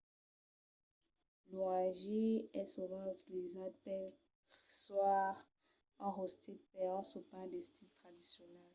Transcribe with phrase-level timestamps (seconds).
[1.51, 2.23] lo hangi
[2.59, 4.03] es sovent utilizat per
[4.77, 5.21] còire
[6.05, 8.69] un rostit per un sopar d'estil tradicional